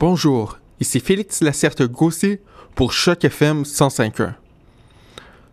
[0.00, 2.40] Bonjour, ici Félix Lacerte-Gossé
[2.76, 4.34] pour Choc FM 105.1.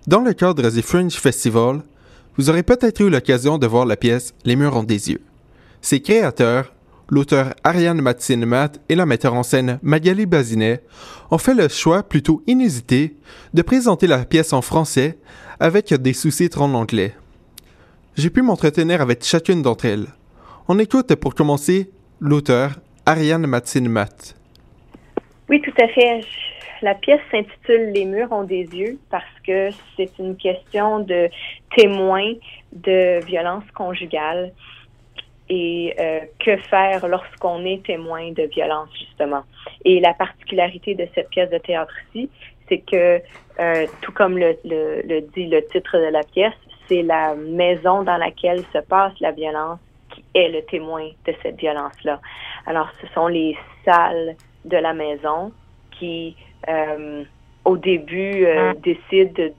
[0.06, 1.82] Dans le cadre du Fringe Festival,
[2.38, 5.22] vous aurez peut-être eu l'occasion de voir la pièce Les murs ont des yeux.
[5.82, 6.76] Ses créateurs,
[7.10, 10.84] l'auteur Ariane Matine-Matt et la metteur en scène Magali Bazinet,
[11.32, 13.16] ont fait le choix plutôt inusité
[13.56, 15.18] de présenter la pièce en français
[15.60, 17.16] avec des sous-titres en anglais.
[18.16, 20.14] J'ai pu m'entretenir avec chacune d'entre elles.
[20.68, 21.90] On écoute pour commencer
[22.20, 22.76] l'auteur
[23.08, 24.35] Ariane Matine-Matt.
[25.50, 26.22] Oui, tout à fait.
[26.82, 31.30] La pièce s'intitule Les murs ont des yeux parce que c'est une question de
[31.76, 32.34] témoins
[32.74, 34.52] de violence conjugale
[35.50, 39.44] et euh, que faire lorsqu'on est témoin de violence, justement.
[39.84, 42.30] Et la particularité de cette pièce de théâtre-ci,
[42.68, 43.22] c'est que,
[43.60, 46.54] euh, tout comme le, le, dit le titre de la pièce,
[46.88, 51.58] c'est la maison dans laquelle se passe la violence qui est le témoin de cette
[51.58, 52.20] violence-là.
[52.66, 55.52] Alors, ce sont les salles de la maison
[55.92, 56.36] qui,
[56.68, 57.24] euh,
[57.64, 59.54] au début, euh, décident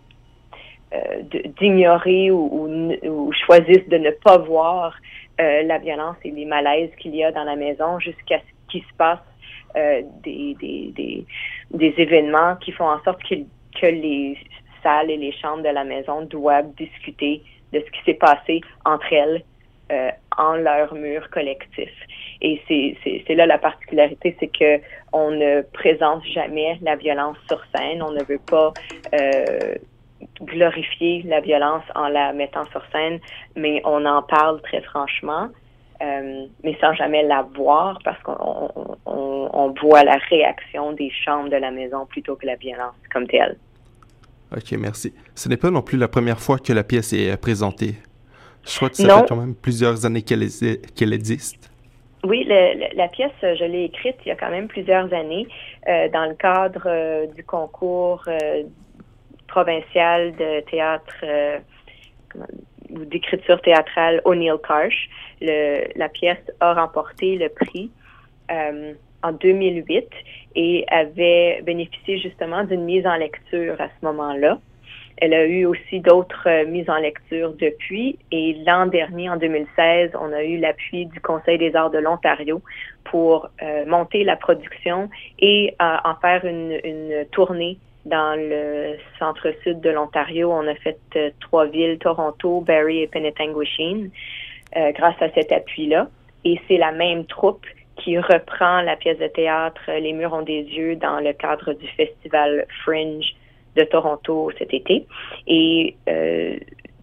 [0.94, 1.22] euh,
[1.58, 2.68] d'ignorer ou,
[3.02, 4.94] ou, choisissent de ne pas voir
[5.40, 8.82] euh, la violence et les malaises qu'il y a dans la maison jusqu'à ce qu'il
[8.82, 9.18] se passe
[9.76, 11.26] euh, des, des, des,
[11.72, 13.34] des, événements qui font en sorte que,
[13.80, 14.38] que les
[14.82, 19.12] salles et les chambres de la maison doivent discuter de ce qui s'est passé entre
[19.12, 19.42] elles
[19.90, 21.90] euh, en leur mur collectif.
[22.46, 22.62] Et
[23.26, 24.80] c'est là la particularité, c'est que
[25.12, 28.02] on ne présente jamais la violence sur scène.
[28.02, 28.72] On ne veut pas
[29.14, 29.74] euh,
[30.42, 33.18] glorifier la violence en la mettant sur scène,
[33.56, 35.48] mais on en parle très franchement,
[36.02, 38.70] euh, mais sans jamais la voir parce qu'on
[39.06, 43.26] on, on, voit la réaction des chambres de la maison plutôt que la violence comme
[43.26, 43.56] telle.
[44.56, 45.12] Ok, merci.
[45.34, 47.96] Ce n'est pas non plus la première fois que la pièce est présentée.
[48.64, 51.70] Je crois que ça fait quand même plusieurs années qu'elle existe.
[52.26, 55.46] Oui, la pièce, je l'ai écrite il y a quand même plusieurs années
[55.88, 58.64] euh, dans le cadre euh, du concours euh,
[59.46, 61.24] provincial de théâtre
[62.90, 65.08] ou d'écriture théâtrale O'Neill Karsh.
[65.40, 67.92] la pièce a remporté le prix
[68.50, 70.08] en 2008
[70.56, 74.58] et avait bénéficié justement d'une mise en lecture à ce moment-là.
[75.18, 78.18] Elle a eu aussi d'autres euh, mises en lecture depuis.
[78.32, 82.60] Et l'an dernier, en 2016, on a eu l'appui du Conseil des arts de l'Ontario
[83.04, 89.80] pour euh, monter la production et euh, en faire une, une, tournée dans le centre-sud
[89.80, 90.52] de l'Ontario.
[90.52, 90.98] On a fait
[91.40, 94.10] trois villes, Toronto, Barrie et Penetanguishene,
[94.72, 96.08] grâce à cet appui-là.
[96.44, 97.66] Et c'est la même troupe
[97.96, 101.88] qui reprend la pièce de théâtre Les murs ont des yeux dans le cadre du
[101.88, 103.34] festival Fringe
[103.76, 105.06] de Toronto cet été.
[105.46, 106.56] Et euh,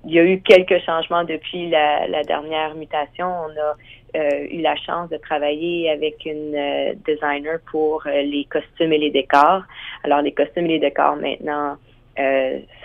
[0.05, 3.27] il y a eu quelques changements depuis la, dernière mutation.
[3.27, 3.75] On a
[4.17, 9.11] euh, eu la chance de travailler avec une euh, designer pour les costumes et les
[9.11, 9.63] décors.
[10.03, 11.77] Alors, les costumes et les décors maintenant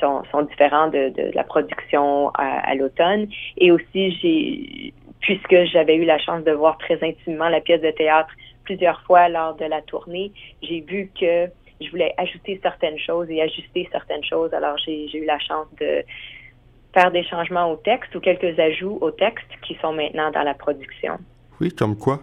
[0.01, 3.29] sont, sont, différents de, de, la production à, l'automne.
[3.59, 7.91] Et aussi, j'ai, puisque j'avais eu la chance de voir très intimement la pièce de
[7.91, 8.31] théâtre
[8.69, 10.31] plusieurs fois lors de la tournée,
[10.63, 11.47] j'ai vu que
[11.81, 14.53] je voulais ajouter certaines choses et ajuster certaines choses.
[14.53, 16.05] Alors, j'ai eu la chance de
[16.95, 20.55] faire des changements au texte ou quelques ajouts au texte qui sont maintenant dans la
[20.55, 21.19] production.
[21.61, 22.21] Oui, comme quoi?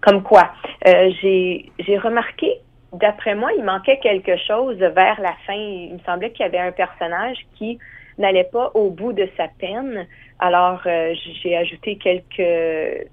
[0.00, 0.50] Comme quoi?
[0.86, 2.58] Euh, j'ai remarqué,
[2.92, 5.54] d'après moi, il manquait quelque chose vers la fin.
[5.54, 7.78] Il me semblait qu'il y avait un personnage qui
[8.18, 10.06] n'allait pas au bout de sa peine.
[10.38, 13.08] Alors, euh, j'ai ajouté quelques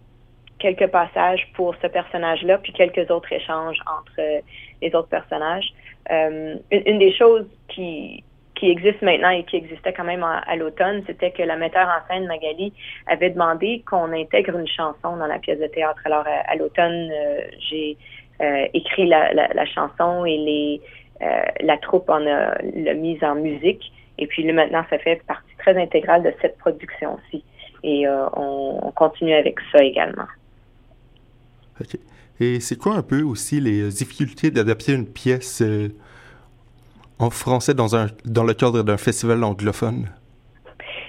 [0.57, 4.41] quelques passages pour ce personnage-là, puis quelques autres échanges entre
[4.81, 5.73] les autres personnages.
[6.11, 8.23] Euh, une, des choses qui,
[8.55, 12.07] qui existe maintenant et qui existait quand même à, l'automne, c'était que la metteur en
[12.07, 12.73] scène, Magali,
[13.07, 16.01] avait demandé qu'on intègre une chanson dans la pièce de théâtre.
[16.05, 17.97] Alors, à, l'automne, euh, j'ai
[18.41, 20.81] euh, écrit la, chanson et les,
[21.61, 23.91] la troupe en a l'a mise en musique.
[24.17, 27.43] Et puis là, maintenant, ça fait partie très intégrale de cette production-ci.
[27.83, 30.27] Et on, on, continue avec ça également.
[31.79, 31.97] OK.
[32.39, 35.89] Et c'est quoi un peu aussi les euh, difficultés d'adapter une pièce euh,
[37.19, 40.07] en français dans, un, dans le cadre d'un festival anglophone?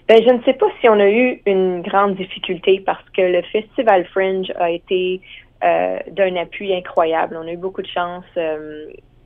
[0.08, 3.42] Ben, je ne sais pas si on a eu une grande difficulté parce que le
[3.42, 5.20] Festival Fringe a été
[5.62, 7.38] euh, d'un appui incroyable.
[7.40, 8.24] On a eu beaucoup de chance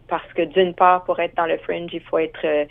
[0.08, 2.66] parce que d'une part, pour être dans le Fringe, il faut être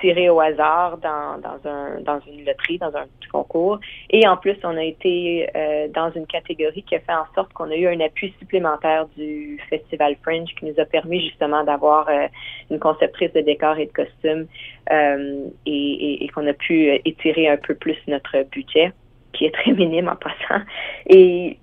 [0.00, 3.78] tiré au hasard dans, dans, un, dans une loterie, dans un petit concours.
[4.10, 7.52] Et en plus, on a été euh, dans une catégorie qui a fait en sorte
[7.52, 12.08] qu'on a eu un appui supplémentaire du Festival Fringe qui nous a permis justement d'avoir
[12.08, 12.26] euh,
[12.70, 14.46] une conceptrice de décors et de costumes
[14.90, 18.92] euh, et, et, qu'on a pu étirer un peu plus notre budget,
[19.32, 20.64] qui est très minime en passant.
[21.06, 21.58] Et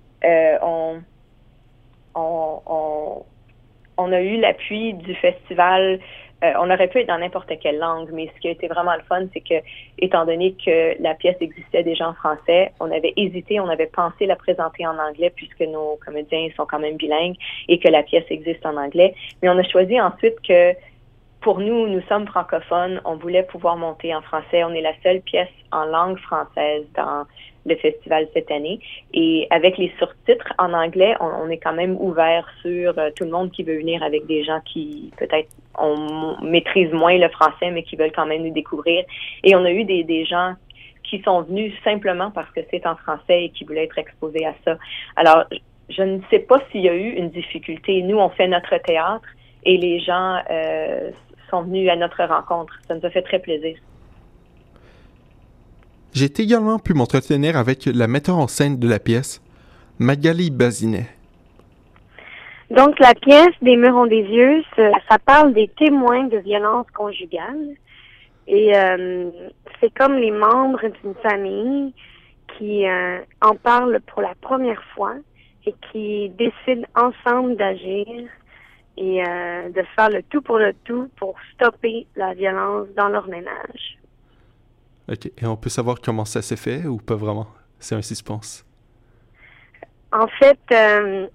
[0.62, 1.00] on,
[2.14, 3.24] on, on
[4.00, 6.00] on a eu l'appui du festival.
[6.42, 8.94] Euh, on aurait pu être dans n'importe quelle langue, mais ce qui a été vraiment
[8.94, 9.62] le fun, c'est que,
[9.98, 14.26] étant donné que la pièce existait déjà en français, on avait hésité, on avait pensé
[14.26, 17.36] la présenter en anglais puisque nos comédiens sont quand même bilingues
[17.68, 19.14] et que la pièce existe en anglais.
[19.42, 20.74] Mais on a choisi ensuite que
[21.40, 24.62] pour nous, nous sommes francophones, on voulait pouvoir monter en français.
[24.64, 27.24] On est la seule pièce en langue française dans
[27.66, 28.80] le festival cette année.
[29.12, 33.30] Et avec les surtitres en anglais, on, est quand même ouvert sur euh, tout le
[33.30, 35.48] monde qui veut venir avec des gens qui peut-être
[35.78, 39.04] on maîtrise moins le français, mais qui veulent quand même nous découvrir.
[39.44, 40.54] Et on a eu des, gens
[41.04, 44.54] qui sont venus simplement parce que c'est en français et qui voulaient être exposés à
[44.64, 44.76] ça.
[45.16, 45.44] Alors,
[45.88, 48.02] je ne sais pas s'il y a eu une difficulté.
[48.02, 49.26] Nous, on fait notre théâtre
[49.64, 51.10] et les gens euh,
[51.50, 52.74] sont venus à notre rencontre.
[52.86, 53.76] Ça nous a fait très plaisir.
[56.12, 59.40] J'ai également pu m'entretenir avec la metteur en scène de la pièce,
[60.00, 61.06] Magali Bazinet.
[62.70, 67.76] Donc, la pièce Des murs des yeux, ça parle des témoins de violence conjugale.
[68.48, 69.30] Et euh,
[69.80, 71.94] c'est comme les membres d'une famille
[72.58, 75.14] qui euh, en parlent pour la première fois
[75.64, 78.06] et qui décident ensemble d'agir
[78.96, 83.28] et euh, de faire le tout pour le tout pour stopper la violence dans leur
[83.28, 83.99] ménage.
[85.10, 85.26] OK.
[85.26, 87.48] Et on peut savoir comment ça s'est fait ou pas vraiment?
[87.78, 88.64] C'est un suspense.
[90.12, 91.26] En fait, euh,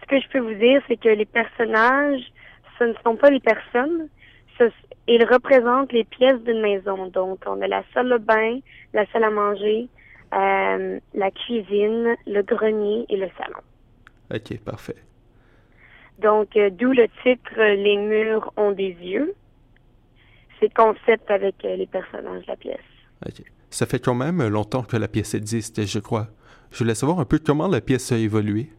[0.00, 2.22] ce que je peux vous dire, c'est que les personnages,
[2.78, 4.08] ce ne sont pas les personnes.
[5.08, 7.06] ils représentent les pièces d'une maison.
[7.06, 8.60] Donc, on a la salle de bain,
[8.92, 9.88] la salle à manger,
[10.34, 13.60] euh, la cuisine, le grenier et le salon.
[14.32, 14.96] OK, parfait.
[16.18, 19.34] Donc, euh, d'où le titre Les murs ont des yeux.
[20.60, 22.91] C'est concept avec les personnages de la pièce.
[23.70, 26.28] Ça fait quand même longtemps que la pièce existe, je crois.
[26.70, 28.70] Je voulais savoir un peu comment la pièce a évolué.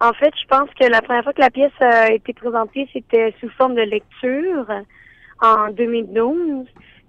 [0.00, 3.34] En fait, je pense que la première fois que la pièce a été présentée, c'était
[3.40, 4.66] sous forme de lecture
[5.40, 6.66] en 2012.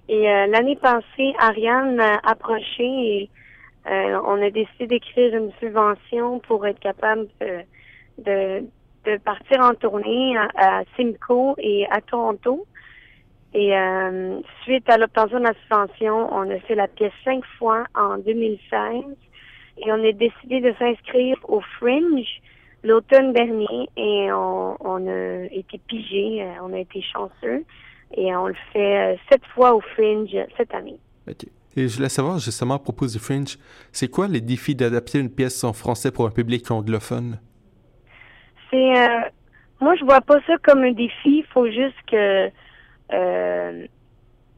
[0.10, 3.30] Et euh, l'année passée, Ariane a approché et
[3.86, 7.28] on a décidé d'écrire une subvention pour être capable
[8.18, 8.64] de,
[9.06, 12.66] de partir en tournée à, Simcoe et à Toronto.
[13.54, 17.84] Et euh, suite à l'obtention de la subvention, on a fait la pièce cinq fois
[17.94, 19.04] en 2016
[19.78, 22.42] et on a décidé de s'inscrire au Fringe
[22.84, 27.64] l'automne dernier et on, a été pigé, euh, on a été chanceux
[28.16, 30.98] et on le fait euh, sept fois au Fringe cette année.
[31.76, 33.58] Et je voulais savoir justement à propos du Fringe,
[33.92, 37.40] c'est quoi les défis d'adapter une pièce en français pour un public anglophone?
[38.74, 39.22] Euh,
[39.80, 41.40] moi je vois pas ça comme un défi.
[41.40, 42.50] Il faut juste que
[43.13, 43.86] euh,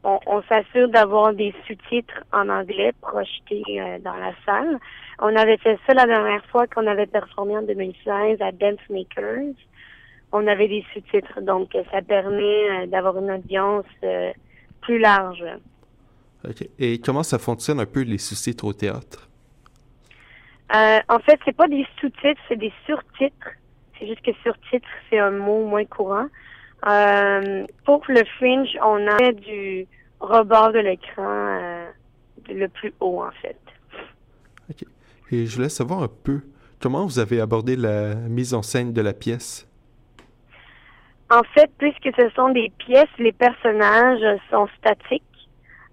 [0.04, 4.78] on, s'assure d'avoir des sous-titres en anglais projetés euh, dans la salle.
[5.18, 9.54] On avait fait ça la dernière fois qu'on avait performé en 2016 à Dance Makers.
[10.32, 13.86] On avait des sous-titres, donc ça permet d'avoir une audience
[14.80, 15.44] plus large.
[16.78, 19.28] Et comment ça fonctionne un peu les sous-titres au théâtre?
[20.72, 23.50] en fait, c'est pas des sous-titres, c'est des sur-titres.
[23.98, 26.26] C'est juste que sur titre, c'est un mot moins courant.
[26.86, 29.86] Euh, pour le fringe, on a du
[30.20, 31.86] rebord de l'écran euh,
[32.48, 33.58] le plus haut, en fait.
[34.70, 34.84] OK.
[35.32, 36.42] Et je voulais savoir un peu
[36.80, 39.68] comment vous avez abordé la mise en scène de la pièce?
[41.30, 45.22] En fait, puisque ce sont des pièces, les personnages sont statiques.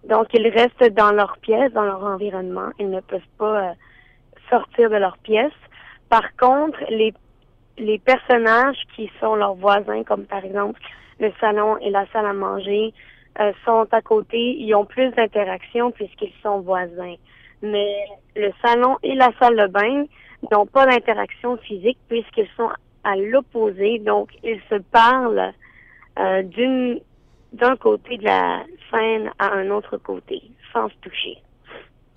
[0.07, 2.69] Donc, ils restent dans leur pièce, dans leur environnement.
[2.77, 3.73] Ils ne peuvent pas euh,
[4.49, 5.53] sortir de leur pièce.
[6.09, 7.13] Par contre, les
[7.77, 10.79] les personnages qui sont leurs voisins, comme par exemple
[11.19, 12.93] le salon et la salle à manger,
[13.39, 17.15] euh, sont à côté, ils ont plus d'interaction puisqu'ils sont voisins.
[17.61, 17.95] Mais
[18.35, 20.05] le salon et la salle de bain
[20.51, 22.69] n'ont pas d'interaction physique puisqu'ils sont
[23.03, 25.53] à l'opposé, donc ils se parlent
[26.19, 26.99] euh, d'une
[27.53, 31.37] d'un côté de la scène à un autre côté, sans se toucher.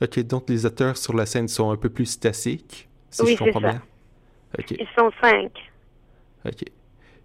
[0.01, 3.61] Ok, donc les acteurs sur la scène sont un peu plus statiques, si je comprends
[3.61, 3.83] bien?
[4.71, 5.51] Ils sont cinq.
[6.45, 6.63] OK.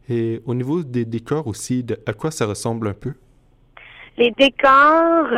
[0.10, 3.14] Et au niveau des décors aussi, de, à quoi ça ressemble un peu?
[4.18, 5.30] Les décors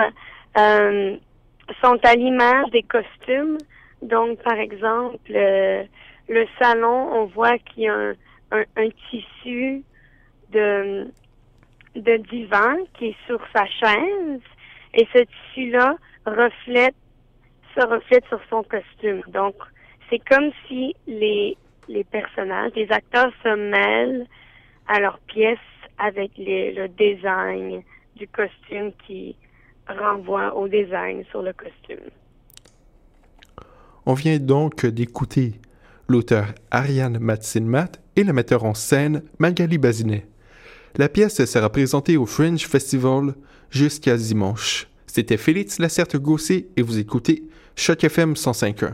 [0.57, 1.17] euh,
[1.81, 3.57] sont à l'image des costumes.
[4.01, 8.13] Donc, par exemple, le salon, on voit qu'il y a
[8.51, 9.83] un, un, tissu
[10.51, 11.07] de,
[11.95, 14.41] de divan qui est sur sa chaise.
[14.93, 15.95] Et ce tissu-là
[16.25, 16.95] reflète,
[17.75, 19.21] se reflète sur son costume.
[19.27, 19.55] Donc,
[20.09, 24.27] c'est comme si les, les personnages, les acteurs se mêlent
[24.87, 25.57] à leur pièce
[25.97, 27.83] avec le design
[28.15, 29.35] du costume qui
[29.87, 32.09] renvoie au design sur le costume.
[34.05, 35.53] On vient donc d'écouter
[36.07, 40.25] l'auteur Ariane Matsin-Matt et le metteur en scène Magali Bazinet.
[40.95, 43.33] La pièce sera présentée au Fringe Festival
[43.69, 44.87] jusqu'à dimanche.
[45.07, 47.43] C'était Félix Lacerte-Gossé et vous écoutez
[47.75, 48.93] Choc FM 105.1.